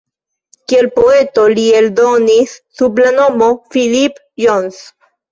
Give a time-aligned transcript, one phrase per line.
[0.71, 4.81] Kiel poeto li eldonis sub la nomo "Philippe Jones".